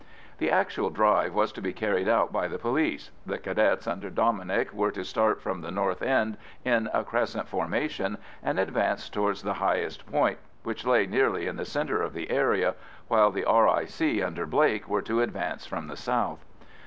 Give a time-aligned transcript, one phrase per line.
[0.39, 3.11] The actual drive was to be carried out by the police.
[3.23, 8.17] The Cadets under Dominic were to start from the north end in a crescent formation
[8.41, 12.73] and advance towards the highest point, which lay nearly in the centre of the area,
[13.09, 14.23] while the R.I.C.
[14.23, 16.43] under Blake were to advance from the south.